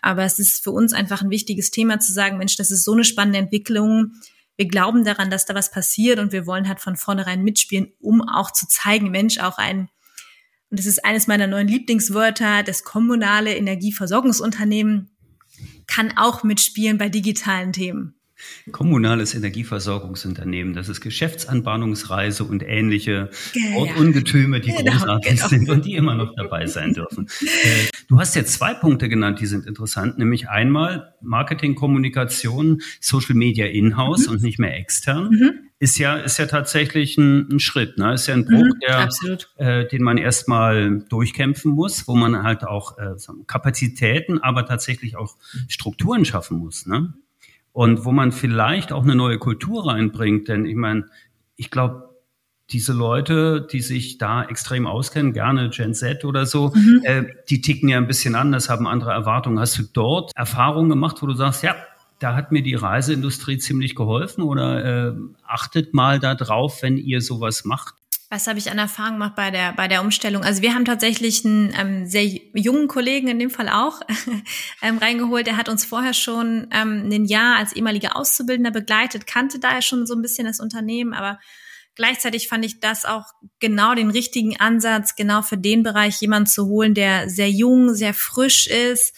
[0.02, 2.94] Aber es ist für uns einfach ein wichtiges Thema zu sagen, Mensch, das ist so
[2.94, 4.14] eine spannende Entwicklung.
[4.56, 8.22] Wir glauben daran, dass da was passiert und wir wollen halt von vornherein mitspielen, um
[8.22, 9.90] auch zu zeigen, Mensch, auch ein
[10.70, 15.10] und das ist eines meiner neuen Lieblingswörter, das kommunale Energieversorgungsunternehmen
[15.88, 18.19] kann auch mitspielen bei digitalen Themen.
[18.72, 25.48] Kommunales Energieversorgungsunternehmen, das ist Geschäftsanbahnungsreise und ähnliche ja, Ungetüme, die genau, großartig genau.
[25.48, 27.28] sind und die immer noch dabei sein dürfen.
[27.42, 33.36] Äh, du hast jetzt zwei Punkte genannt, die sind interessant, nämlich einmal Marketing, Kommunikation, Social
[33.36, 34.34] Media in-house mhm.
[34.34, 35.30] und nicht mehr extern.
[35.30, 35.52] Mhm.
[35.82, 38.14] Ist ja, ist ja tatsächlich ein, ein Schritt, ne?
[38.14, 39.10] Ist ja ein Bruch, mhm, der,
[39.56, 43.16] äh, den man erstmal durchkämpfen muss, wo man halt auch äh,
[43.48, 45.38] Kapazitäten, aber tatsächlich auch
[45.70, 47.14] Strukturen schaffen muss, ne?
[47.80, 50.50] Und wo man vielleicht auch eine neue Kultur reinbringt.
[50.50, 51.06] Denn ich meine,
[51.56, 52.10] ich glaube,
[52.72, 57.00] diese Leute, die sich da extrem auskennen, gerne Gen Z oder so, mhm.
[57.04, 59.62] äh, die ticken ja ein bisschen anders, haben andere Erwartungen.
[59.62, 61.74] Hast du dort Erfahrungen gemacht, wo du sagst, ja,
[62.20, 65.14] da hat mir die Reiseindustrie ziemlich geholfen oder äh,
[65.48, 67.94] achtet mal da drauf, wenn ihr sowas macht?
[68.32, 70.44] Was habe ich an Erfahrung gemacht bei der, bei der Umstellung?
[70.44, 74.02] Also wir haben tatsächlich einen ähm, sehr jungen Kollegen in dem Fall auch
[74.84, 75.48] ähm, reingeholt.
[75.48, 80.06] Der hat uns vorher schon ähm, ein Jahr als ehemaliger Auszubildender begleitet, kannte daher schon
[80.06, 81.40] so ein bisschen das Unternehmen, aber
[81.96, 83.26] gleichzeitig fand ich das auch
[83.60, 88.14] genau den richtigen Ansatz, genau für den Bereich jemanden zu holen, der sehr jung, sehr
[88.14, 89.16] frisch ist,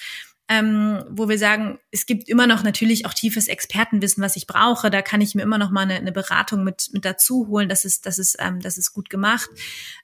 [0.52, 4.92] ähm, wo wir sagen, es gibt immer noch natürlich auch tiefes Expertenwissen, was ich brauche.
[4.92, 7.70] Da kann ich mir immer noch mal eine, eine Beratung mit, mit dazu holen.
[7.70, 9.50] Das ist, das ist, ähm, das ist gut gemacht.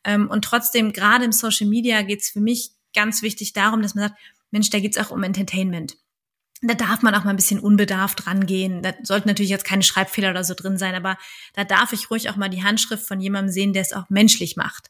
[0.05, 3.93] Ähm, und trotzdem, gerade im Social Media geht es für mich ganz wichtig darum, dass
[3.93, 5.97] man sagt, Mensch, da geht es auch um Entertainment.
[6.61, 8.81] Da darf man auch mal ein bisschen unbedarft rangehen.
[8.81, 11.17] Da sollten natürlich jetzt keine Schreibfehler oder so drin sein, aber
[11.55, 14.55] da darf ich ruhig auch mal die Handschrift von jemandem sehen, der es auch menschlich
[14.55, 14.89] macht.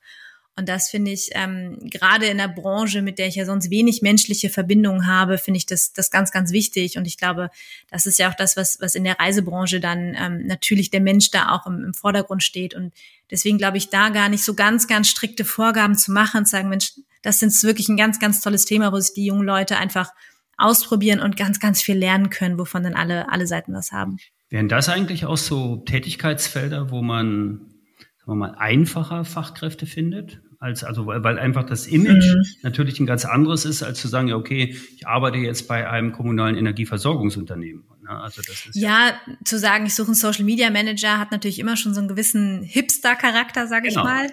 [0.57, 4.01] Und das finde ich, ähm, gerade in der Branche, mit der ich ja sonst wenig
[4.01, 6.97] menschliche Verbindungen habe, finde ich das, das ganz, ganz wichtig.
[6.97, 7.51] Und ich glaube,
[7.91, 11.29] das ist ja auch das, was, was in der Reisebranche dann ähm, natürlich der Mensch
[11.29, 12.73] da auch im, im Vordergrund steht.
[12.73, 12.91] Und
[13.29, 16.69] deswegen glaube ich, da gar nicht so ganz, ganz strikte Vorgaben zu machen und sagen,
[16.69, 20.11] Mensch, das ist wirklich ein ganz, ganz tolles Thema, wo sich die jungen Leute einfach
[20.57, 24.17] ausprobieren und ganz, ganz viel lernen können, wovon dann alle, alle Seiten was haben.
[24.49, 27.75] Wären das eigentlich auch so Tätigkeitsfelder, wo man,
[28.17, 30.41] sagen wir mal, einfacher Fachkräfte findet?
[30.59, 32.43] Als also weil einfach das Image mhm.
[32.63, 36.11] natürlich ein ganz anderes ist, als zu sagen, ja okay, ich arbeite jetzt bei einem
[36.11, 37.83] kommunalen Energieversorgungsunternehmen.
[38.07, 38.09] Ne?
[38.09, 41.59] Also das ist ja, ja zu sagen, ich suche einen Social Media Manager, hat natürlich
[41.59, 44.01] immer schon so einen gewissen Hipster-Charakter, sage genau.
[44.01, 44.27] ich mal.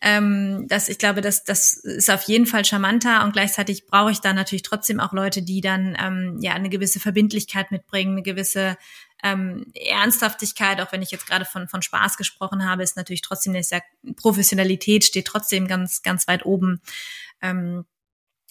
[0.00, 4.20] Ähm, das, ich glaube, das, das ist auf jeden Fall charmanter und gleichzeitig brauche ich
[4.20, 8.76] da natürlich trotzdem auch Leute, die dann ähm, ja eine gewisse Verbindlichkeit mitbringen, eine gewisse
[9.24, 13.54] ähm, Ernsthaftigkeit, auch wenn ich jetzt gerade von, von Spaß gesprochen habe, ist natürlich trotzdem,
[13.54, 13.82] ich sag,
[14.16, 16.82] Professionalität steht trotzdem ganz, ganz weit oben.
[17.40, 17.86] Ähm,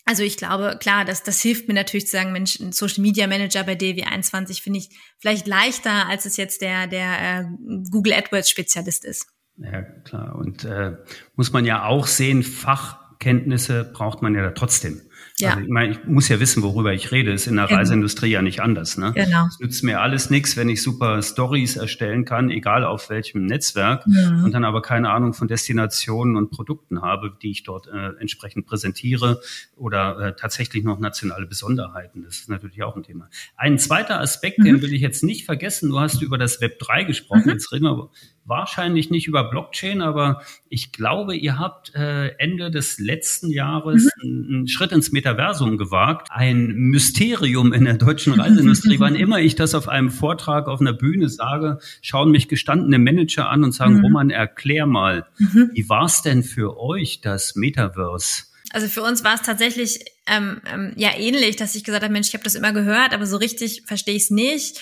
[0.03, 3.27] also ich glaube, klar, das, das hilft mir natürlich zu sagen, Mensch, ein Social Media
[3.27, 7.45] Manager bei DW21 finde ich vielleicht leichter, als es jetzt der, der äh,
[7.89, 9.27] Google AdWords Spezialist ist.
[9.57, 10.35] Ja, klar.
[10.35, 10.97] Und äh,
[11.35, 15.01] muss man ja auch sehen, Fachkenntnisse braucht man ja trotzdem.
[15.39, 15.51] Ja.
[15.51, 17.31] Also ich meine, ich muss ja wissen, worüber ich rede.
[17.31, 17.79] Ist in der genau.
[17.79, 18.97] Reiseindustrie ja nicht anders.
[18.97, 19.13] Ne?
[19.15, 19.47] Genau.
[19.47, 24.05] Es nützt mir alles nichts, wenn ich super Stories erstellen kann, egal auf welchem Netzwerk,
[24.05, 24.43] mhm.
[24.43, 28.67] und dann aber keine Ahnung von Destinationen und Produkten habe, die ich dort äh, entsprechend
[28.67, 29.41] präsentiere
[29.75, 32.23] oder äh, tatsächlich noch nationale Besonderheiten.
[32.23, 33.29] Das ist natürlich auch ein Thema.
[33.57, 34.65] Ein zweiter Aspekt, mhm.
[34.65, 35.89] den will ich jetzt nicht vergessen.
[35.89, 37.45] Du hast über das Web 3 gesprochen.
[37.45, 37.51] Mhm.
[37.51, 38.09] Jetzt reden wir
[38.45, 44.47] wahrscheinlich nicht über Blockchain, aber ich glaube, ihr habt äh, Ende des letzten Jahres mhm.
[44.49, 46.27] einen Schritt ins Metaversum gewagt.
[46.31, 48.99] Ein Mysterium in der deutschen Reiseindustrie.
[48.99, 53.49] Wann immer ich das auf einem Vortrag auf einer Bühne sage, schauen mich gestandene Manager
[53.49, 54.01] an und sagen, mhm.
[54.01, 55.71] Roman, erklär mal, mhm.
[55.73, 58.43] wie war es denn für euch das Metaverse?
[58.71, 62.29] Also für uns war es tatsächlich ähm, ähm, ja ähnlich, dass ich gesagt habe, Mensch,
[62.29, 64.81] ich habe das immer gehört, aber so richtig verstehe ich es nicht.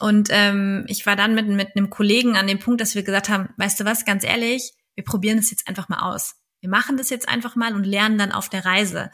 [0.00, 3.28] Und ähm, ich war dann mit, mit einem Kollegen an dem Punkt, dass wir gesagt
[3.28, 6.36] haben, weißt du was, ganz ehrlich, wir probieren das jetzt einfach mal aus.
[6.60, 9.10] Wir machen das jetzt einfach mal und lernen dann auf der Reise.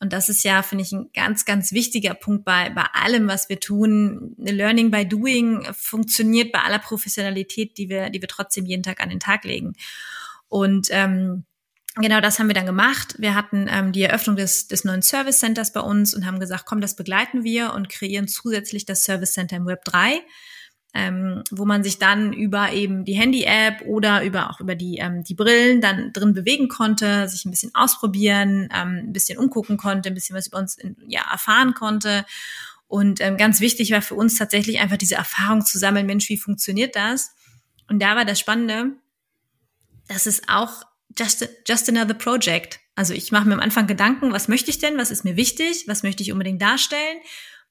[0.00, 3.48] Und das ist ja, finde ich, ein ganz, ganz wichtiger Punkt bei, bei allem, was
[3.48, 4.34] wir tun.
[4.38, 9.08] Learning by Doing funktioniert bei aller Professionalität, die wir, die wir trotzdem jeden Tag an
[9.08, 9.72] den Tag legen.
[10.48, 11.44] Und ähm,
[12.00, 13.14] genau das haben wir dann gemacht.
[13.18, 16.64] Wir hatten ähm, die Eröffnung des, des neuen Service Centers bei uns und haben gesagt,
[16.66, 20.20] komm, das begleiten wir und kreieren zusätzlich das Service Center im Web 3.
[20.94, 25.22] Ähm, wo man sich dann über eben die Handy-App oder über auch über die ähm,
[25.22, 30.08] die Brillen dann drin bewegen konnte, sich ein bisschen ausprobieren, ähm, ein bisschen umgucken konnte,
[30.08, 32.24] ein bisschen was über uns in, ja erfahren konnte.
[32.86, 36.38] Und ähm, ganz wichtig war für uns tatsächlich einfach diese Erfahrung zu sammeln, Mensch, wie
[36.38, 37.32] funktioniert das?
[37.86, 38.92] Und da war das Spannende,
[40.08, 42.80] dass es auch just, just another project.
[42.94, 45.84] Also ich mache mir am Anfang Gedanken, was möchte ich denn, was ist mir wichtig,
[45.86, 47.18] was möchte ich unbedingt darstellen.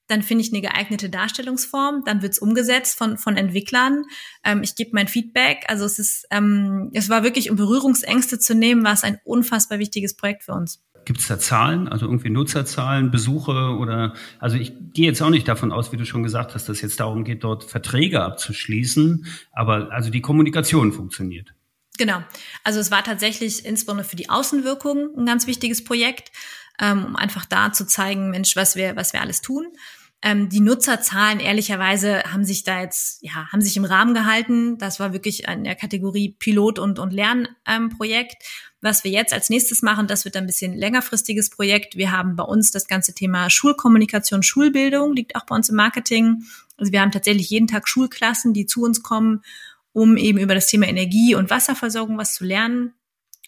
[0.10, 4.06] dann finde ich eine geeignete Darstellungsform, dann wird's umgesetzt von, von Entwicklern.
[4.44, 5.66] Ähm, ich gebe mein Feedback.
[5.68, 9.80] Also es ist, ähm, es war wirklich, um Berührungsängste zu nehmen, war es ein unfassbar
[9.80, 10.82] wichtiges Projekt für uns.
[11.04, 15.48] Gibt es da Zahlen, also irgendwie Nutzerzahlen, Besuche oder, also ich gehe jetzt auch nicht
[15.48, 19.26] davon aus, wie du schon gesagt hast, dass es jetzt darum geht, dort Verträge abzuschließen,
[19.52, 21.54] aber also die Kommunikation funktioniert.
[21.98, 22.24] Genau.
[22.64, 26.32] Also es war tatsächlich insbesondere für die Außenwirkung ein ganz wichtiges Projekt,
[26.80, 29.68] ähm, um einfach da zu zeigen, Mensch, was wir, was wir alles tun.
[30.24, 34.78] Ähm, die Nutzerzahlen ehrlicherweise haben sich da jetzt, ja, haben sich im Rahmen gehalten.
[34.80, 38.36] Das war wirklich in der Kategorie Pilot- und, und Lernprojekt.
[38.42, 38.48] Ähm,
[38.82, 41.98] Was wir jetzt als nächstes machen, das wird ein bisschen längerfristiges Projekt.
[41.98, 46.44] Wir haben bei uns das ganze Thema Schulkommunikation, Schulbildung, liegt auch bei uns im Marketing.
[46.78, 49.44] Also wir haben tatsächlich jeden Tag Schulklassen, die zu uns kommen,
[49.98, 52.94] um eben über das Thema Energie- und Wasserversorgung was zu lernen.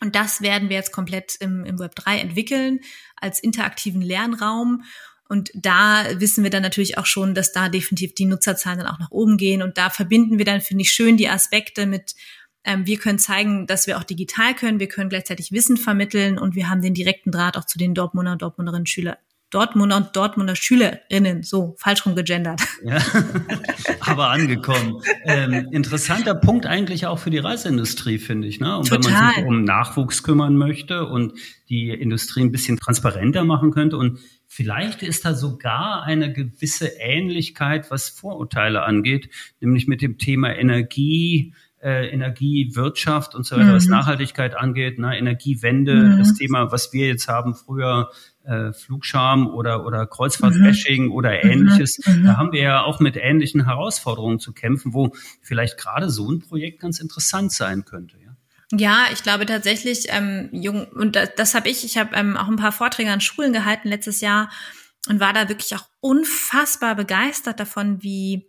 [0.01, 2.79] Und das werden wir jetzt komplett im, im Web 3 entwickeln
[3.17, 4.81] als interaktiven Lernraum.
[5.27, 8.97] Und da wissen wir dann natürlich auch schon, dass da definitiv die Nutzerzahlen dann auch
[8.97, 9.61] nach oben gehen.
[9.61, 12.15] Und da verbinden wir dann, finde ich, schön die Aspekte mit,
[12.63, 16.55] ähm, wir können zeigen, dass wir auch digital können, wir können gleichzeitig Wissen vermitteln und
[16.55, 20.55] wir haben den direkten Draht auch zu den Dortmunder und Dortmunderinnen Schüler, Dortmunder und Dortmunder
[20.55, 22.61] Schülerinnen, so falsch rum gegendert.
[22.83, 22.99] Ja,
[24.01, 25.01] aber angekommen.
[25.25, 28.59] Ähm, interessanter Punkt eigentlich auch für die Reiseindustrie, finde ich.
[28.59, 28.77] Ne?
[28.77, 29.03] Und Total.
[29.03, 31.33] wenn man sich um Nachwuchs kümmern möchte und
[31.69, 34.19] die Industrie ein bisschen transparenter machen könnte und
[34.51, 39.29] Vielleicht ist da sogar eine gewisse Ähnlichkeit, was Vorurteile angeht,
[39.61, 43.75] nämlich mit dem Thema Energie, äh, Energiewirtschaft und so weiter, mhm.
[43.75, 46.17] was Nachhaltigkeit angeht, ne, Energiewende, mhm.
[46.17, 48.09] das Thema, was wir jetzt haben, früher
[48.49, 51.11] äh, Flugscham oder, oder Kreuzfahrtbashing mhm.
[51.11, 51.99] oder ähnliches.
[52.05, 52.25] Mhm.
[52.25, 56.39] Da haben wir ja auch mit ähnlichen Herausforderungen zu kämpfen, wo vielleicht gerade so ein
[56.39, 58.17] Projekt ganz interessant sein könnte.
[58.17, 58.35] Ja?
[58.71, 62.47] Ja, ich glaube tatsächlich, ähm, jung, und das, das habe ich, ich habe ähm, auch
[62.47, 64.51] ein paar Vorträge an Schulen gehalten letztes Jahr
[65.07, 68.47] und war da wirklich auch unfassbar begeistert davon, wie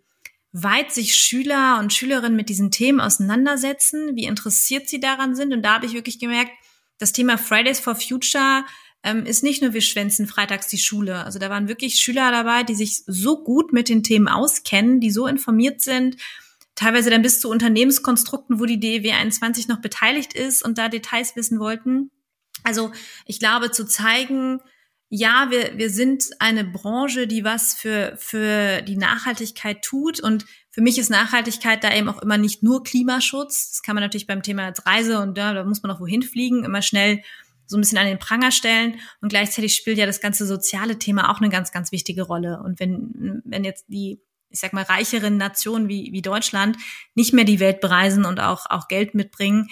[0.53, 5.53] weit sich Schüler und Schülerinnen mit diesen Themen auseinandersetzen, wie interessiert sie daran sind.
[5.53, 6.51] Und da habe ich wirklich gemerkt,
[6.99, 8.65] das Thema Fridays for Future
[9.03, 11.25] ähm, ist nicht nur wir schwänzen freitags die Schule.
[11.25, 15.11] Also da waren wirklich Schüler dabei, die sich so gut mit den Themen auskennen, die
[15.11, 16.17] so informiert sind,
[16.75, 21.37] teilweise dann bis zu Unternehmenskonstrukten, wo die DEW 21 noch beteiligt ist und da Details
[21.37, 22.11] wissen wollten.
[22.63, 22.93] Also
[23.27, 24.61] ich glaube, zu zeigen,
[25.09, 30.21] ja, wir, wir sind eine Branche, die was für, für die Nachhaltigkeit tut.
[30.21, 33.73] Und für mich ist Nachhaltigkeit da eben auch immer nicht nur Klimaschutz.
[33.73, 36.23] Das kann man natürlich beim Thema als Reise und ja, da muss man auch wohin
[36.23, 37.23] fliegen, immer schnell
[37.71, 39.01] so ein bisschen an den Pranger stellen.
[39.21, 42.61] Und gleichzeitig spielt ja das ganze soziale Thema auch eine ganz, ganz wichtige Rolle.
[42.63, 46.77] Und wenn, wenn jetzt die ich sag mal, reicheren Nationen wie, wie Deutschland
[47.15, 49.69] nicht mehr die Welt bereisen und auch, auch Geld mitbringen,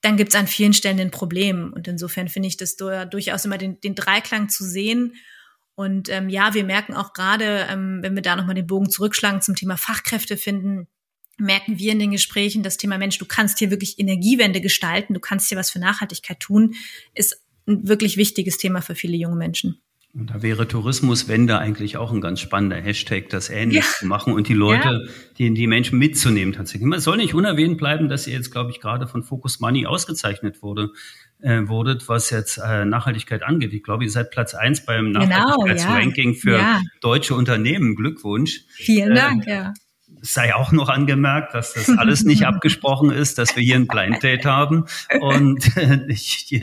[0.00, 1.72] dann gibt es an vielen Stellen ein Problem.
[1.74, 5.14] Und insofern finde ich das durchaus immer den, den Dreiklang zu sehen.
[5.74, 9.42] Und ähm, ja, wir merken auch gerade, ähm, wenn wir da nochmal den Bogen zurückschlagen
[9.42, 10.86] zum Thema Fachkräfte finden,
[11.38, 15.20] merken wir in den Gesprächen, das Thema Mensch, du kannst hier wirklich Energiewende gestalten, du
[15.20, 16.74] kannst hier was für Nachhaltigkeit tun,
[17.14, 19.80] ist ein wirklich wichtiges Thema für viele junge Menschen.
[20.18, 23.90] Und da wäre Tourismuswende eigentlich auch ein ganz spannender Hashtag, das ähnlich ja.
[23.98, 25.12] zu machen und die Leute, ja.
[25.36, 26.90] die, die Menschen mitzunehmen tatsächlich.
[26.94, 30.62] Es soll nicht unerwähnt bleiben, dass ihr jetzt, glaube ich, gerade von Focus Money ausgezeichnet
[30.62, 30.90] wurde,
[31.42, 33.74] äh, wurdet, was jetzt äh, Nachhaltigkeit angeht.
[33.74, 36.40] Ich glaube, ihr seid Platz eins beim genau, Nachhaltigkeitsranking ja.
[36.40, 37.94] für deutsche Unternehmen.
[37.94, 38.62] Glückwunsch.
[38.70, 39.74] Vielen äh, Dank, ja.
[40.22, 43.86] Es sei auch noch angemerkt, dass das alles nicht abgesprochen ist, dass wir hier ein
[43.86, 44.86] Blind Date haben.
[45.20, 46.60] Und äh, ich,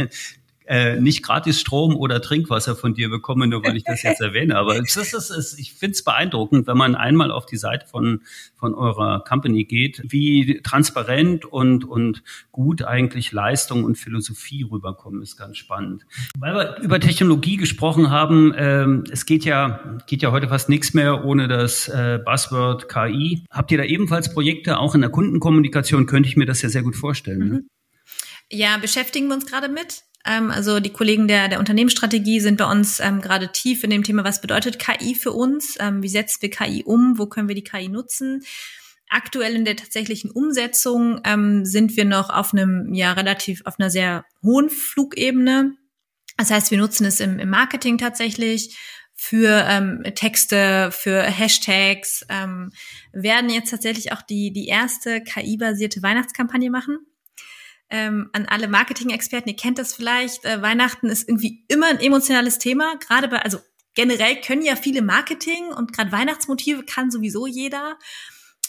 [0.66, 4.58] äh, nicht gratis Strom oder Trinkwasser von dir bekomme, nur weil ich das jetzt erwähne.
[4.58, 7.88] Aber es ist, es ist, ich finde es beeindruckend, wenn man einmal auf die Seite
[7.88, 8.22] von,
[8.56, 15.38] von eurer Company geht, wie transparent und, und gut eigentlich Leistung und Philosophie rüberkommen, ist
[15.38, 16.06] ganz spannend.
[16.38, 20.94] Weil wir über Technologie gesprochen haben, ähm, es geht ja, geht ja heute fast nichts
[20.94, 23.44] mehr ohne das äh, Buzzword KI.
[23.50, 26.84] Habt ihr da ebenfalls Projekte, auch in der Kundenkommunikation, könnte ich mir das ja sehr
[26.84, 27.40] gut vorstellen.
[27.40, 27.46] Ne?
[27.46, 27.68] Mhm.
[28.52, 30.04] Ja, beschäftigen wir uns gerade mit.
[30.26, 34.04] Ähm, also die Kollegen der, der Unternehmensstrategie sind bei uns ähm, gerade tief in dem
[34.04, 35.76] Thema, was bedeutet KI für uns?
[35.80, 37.18] Ähm, wie setzen wir KI um?
[37.18, 38.44] Wo können wir die KI nutzen?
[39.10, 43.90] Aktuell in der tatsächlichen Umsetzung ähm, sind wir noch auf einem, ja, relativ, auf einer
[43.90, 45.76] sehr hohen Flugebene.
[46.38, 48.78] Das heißt, wir nutzen es im, im Marketing tatsächlich
[49.14, 52.72] für ähm, Texte, für Hashtags, ähm,
[53.12, 57.06] werden jetzt tatsächlich auch die, die erste KI-basierte Weihnachtskampagne machen
[57.94, 62.58] ähm, an alle Marketing-Experten, ihr kennt das vielleicht, äh, Weihnachten ist irgendwie immer ein emotionales
[62.58, 63.60] Thema, gerade bei, also
[63.94, 68.00] generell können ja viele Marketing und gerade Weihnachtsmotive kann sowieso jeder.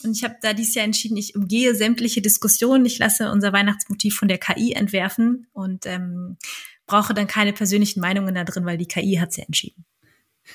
[0.02, 4.14] Und ich habe da dieses Jahr entschieden, ich umgehe sämtliche Diskussionen, ich lasse unser Weihnachtsmotiv
[4.14, 6.36] von der KI entwerfen und ähm,
[6.84, 9.86] brauche dann keine persönlichen Meinungen da drin, weil die KI hat es ja entschieden.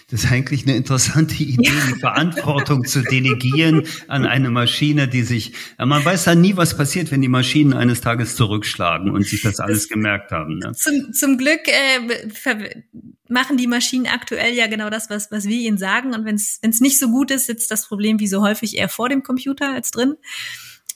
[0.09, 5.53] Das ist eigentlich eine interessante Idee, die Verantwortung zu delegieren an eine Maschine, die sich,
[5.77, 9.59] man weiß ja nie, was passiert, wenn die Maschinen eines Tages zurückschlagen und sich das
[9.59, 10.59] alles gemerkt haben.
[10.59, 10.71] Ne?
[10.73, 12.83] Zum, zum Glück äh,
[13.27, 16.13] machen die Maschinen aktuell ja genau das, was, was wir ihnen sagen.
[16.13, 19.09] Und wenn es nicht so gut ist, sitzt das Problem wie so häufig eher vor
[19.09, 20.15] dem Computer als drin.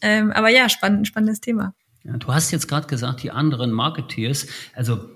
[0.01, 1.73] Ähm, aber ja, spannend, spannendes Thema.
[2.03, 5.12] Ja, du hast jetzt gerade gesagt, die anderen Marketeers, also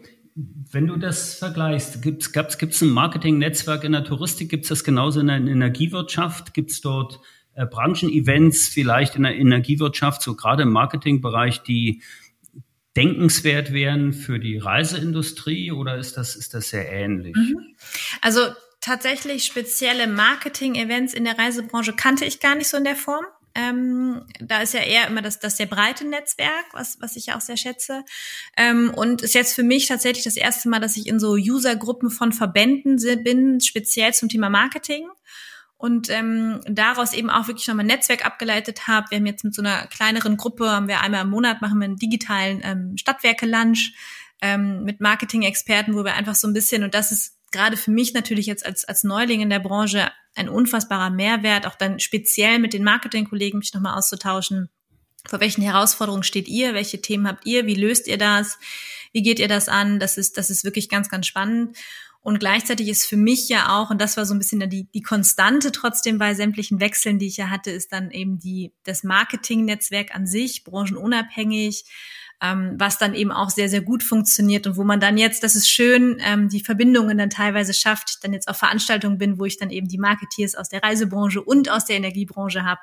[0.71, 4.49] wenn du das vergleichst, gibt es ein Marketing-Netzwerk in der Touristik?
[4.49, 6.53] Gibt es das genauso in der Energiewirtschaft?
[6.53, 7.19] Gibt es dort
[7.55, 12.03] äh, Branchenevents vielleicht in der Energiewirtschaft, so gerade im Marketingbereich, die
[12.95, 17.35] denkenswert wären für die Reiseindustrie oder ist das, ist das sehr ähnlich?
[17.35, 17.75] Mhm.
[18.21, 18.41] Also
[18.79, 23.25] tatsächlich spezielle Marketing-Events in der Reisebranche kannte ich gar nicht so in der Form.
[23.57, 27.35] Ähm, da ist ja eher immer das, das sehr breite Netzwerk, was, was ich ja
[27.35, 28.03] auch sehr schätze.
[28.55, 32.11] Ähm, und ist jetzt für mich tatsächlich das erste Mal, dass ich in so Usergruppen
[32.11, 35.09] von Verbänden bin, speziell zum Thema Marketing.
[35.75, 39.07] Und ähm, daraus eben auch wirklich nochmal ein Netzwerk abgeleitet habe.
[39.09, 41.85] Wir haben jetzt mit so einer kleineren Gruppe, haben wir einmal im Monat, machen wir
[41.85, 43.93] einen digitalen ähm, Stadtwerke-Lunch
[44.41, 48.13] ähm, mit Marketing-Experten, wo wir einfach so ein bisschen, und das ist gerade für mich
[48.13, 52.73] natürlich jetzt als, als Neuling in der Branche ein unfassbarer Mehrwert, auch dann speziell mit
[52.73, 54.69] den Marketingkollegen mich nochmal auszutauschen.
[55.27, 56.73] Vor welchen Herausforderungen steht ihr?
[56.73, 57.65] Welche Themen habt ihr?
[57.65, 58.57] Wie löst ihr das?
[59.11, 59.99] Wie geht ihr das an?
[59.99, 61.77] Das ist, das ist wirklich ganz, ganz spannend.
[62.21, 65.01] Und gleichzeitig ist für mich ja auch, und das war so ein bisschen die, die
[65.01, 70.13] Konstante trotzdem bei sämtlichen Wechseln, die ich ja hatte, ist dann eben die, das Marketingnetzwerk
[70.13, 71.85] an sich, branchenunabhängig,
[72.41, 75.55] ähm, was dann eben auch sehr, sehr gut funktioniert und wo man dann jetzt, das
[75.55, 79.45] ist schön, ähm, die Verbindungen dann teilweise schafft, ich dann jetzt auf Veranstaltungen bin, wo
[79.45, 82.79] ich dann eben die Marketeers aus der Reisebranche und aus der Energiebranche habe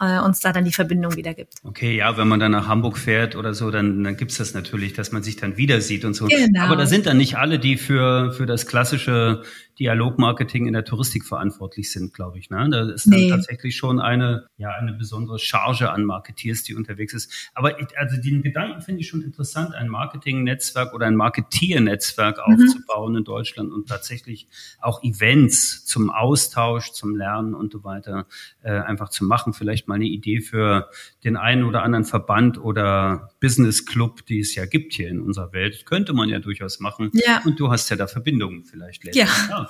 [0.00, 1.54] äh, uns da dann die Verbindung wieder gibt.
[1.62, 4.94] Okay, ja, wenn man dann nach Hamburg fährt oder so, dann, dann gibt's das natürlich,
[4.94, 6.26] dass man sich dann wieder sieht und so.
[6.26, 6.64] Genau.
[6.64, 9.42] Aber da sind dann nicht alle, die für, für das klassische
[9.80, 12.50] Dialogmarketing in der Touristik verantwortlich sind, glaube ich.
[12.50, 12.68] Ne?
[12.70, 13.30] Da ist dann nee.
[13.30, 17.50] tatsächlich schon eine, ja, eine besondere Charge an Marketeers, die unterwegs ist.
[17.54, 22.54] Aber ich, also den Gedanken finde ich schon interessant, ein Marketing-Netzwerk oder ein Marketiernetzwerk mhm.
[22.54, 24.48] aufzubauen in Deutschland und tatsächlich
[24.80, 28.26] auch Events zum Austausch, zum Lernen und so weiter
[28.62, 29.54] äh, einfach zu machen.
[29.54, 30.88] Vielleicht mal eine Idee für
[31.24, 35.52] den einen oder anderen Verband oder Business Club, die es ja gibt hier in unserer
[35.52, 35.84] Welt.
[35.84, 37.10] Könnte man ja durchaus machen.
[37.12, 37.42] Ja.
[37.44, 39.04] Und du hast ja da Verbindungen vielleicht.
[39.14, 39.26] Ja.
[39.48, 39.68] ja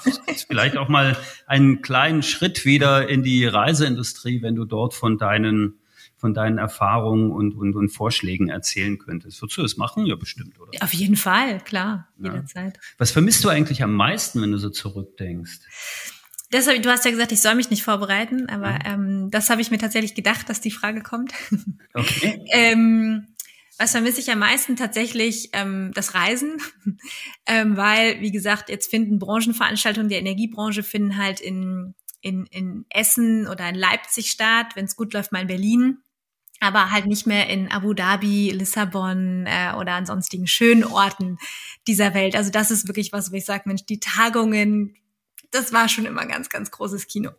[0.49, 5.81] vielleicht auch mal einen kleinen Schritt wieder in die Reiseindustrie, wenn du dort von deinen
[6.17, 9.41] von deinen Erfahrungen und, und, und Vorschlägen erzählen könntest.
[9.41, 10.05] Würdest du das machen?
[10.05, 10.71] Ja, bestimmt, oder?
[10.83, 12.33] Auf jeden Fall, klar, ja.
[12.33, 12.79] jederzeit.
[12.99, 15.61] Was vermisst du eigentlich am meisten, wenn du so zurückdenkst?
[16.53, 18.79] Deshalb, du hast ja gesagt, ich soll mich nicht vorbereiten, aber mhm.
[18.85, 21.33] ähm, das habe ich mir tatsächlich gedacht, dass die Frage kommt.
[21.93, 22.45] Okay.
[22.53, 23.27] ähm,
[23.77, 26.59] was vermisse ich am meisten tatsächlich ähm, das Reisen,
[27.47, 33.49] ähm, weil, wie gesagt, jetzt finden Branchenveranstaltungen der Energiebranche finden halt in, in, in Essen
[33.49, 35.99] oder in Leipzig statt, wenn es gut läuft, mal in Berlin,
[36.61, 41.39] aber halt nicht mehr in Abu Dhabi, Lissabon äh, oder an sonstigen schönen Orten
[41.87, 42.37] dieser Welt.
[42.37, 44.95] Also das ist wirklich was, wo ich sage, Mensch, die Tagungen,
[45.51, 47.31] das war schon immer ganz, ganz großes Kino.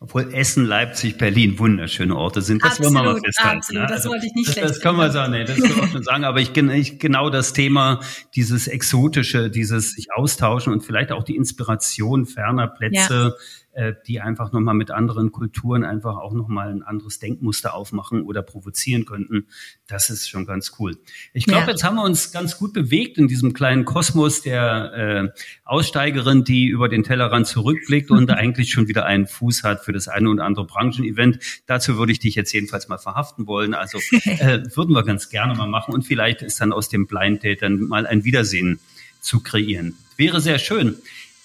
[0.00, 2.62] Obwohl Essen, Leipzig, Berlin wunderschöne Orte sind.
[2.62, 3.58] Das absolut, wollen wir mal festhalten.
[3.58, 3.88] Absolut, ne?
[3.88, 5.90] das also, wollte ich nicht das, schlecht Das kann man sagen, nee, das kann man
[5.90, 6.24] schon sagen.
[6.24, 8.00] Aber ich, ich genau das Thema,
[8.36, 13.44] dieses Exotische, dieses sich austauschen und vielleicht auch die Inspiration ferner Plätze, ja
[13.78, 18.42] äh, die einfach nochmal mit anderen Kulturen einfach auch nochmal ein anderes Denkmuster aufmachen oder
[18.42, 19.46] provozieren könnten.
[19.86, 20.98] Das ist schon ganz cool.
[21.32, 21.70] Ich glaube, ja.
[21.70, 26.66] jetzt haben wir uns ganz gut bewegt in diesem kleinen Kosmos der äh, Aussteigerin, die
[26.66, 30.44] über den Tellerrand zurückblickt und eigentlich schon wieder einen Fuß hat für das eine oder
[30.44, 31.38] andere Branchenevent.
[31.66, 33.74] Dazu würde ich dich jetzt jedenfalls mal verhaften wollen.
[33.74, 37.44] Also äh, würden wir ganz gerne mal machen und vielleicht ist dann aus dem Blind
[37.44, 38.80] Date dann mal ein Wiedersehen
[39.20, 39.94] zu kreieren.
[40.16, 40.96] Wäre sehr schön.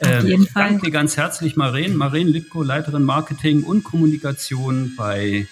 [0.03, 0.69] Auf jeden ähm, Fall.
[0.69, 1.95] Danke dir ganz herzlich, Maren.
[1.95, 5.47] Maren Lipko, Leiterin Marketing und Kommunikation bei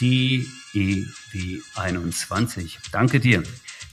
[0.00, 2.76] DEW21.
[2.92, 3.42] Danke dir.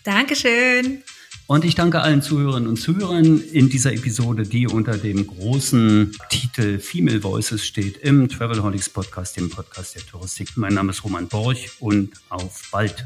[0.03, 1.03] Dankeschön.
[1.47, 6.79] Und ich danke allen Zuhörerinnen und Zuhörern in dieser Episode, die unter dem großen Titel
[6.79, 10.49] Female Voices steht im Travelholics Podcast, dem Podcast der Touristik.
[10.55, 13.05] Mein Name ist Roman Borch und auf bald.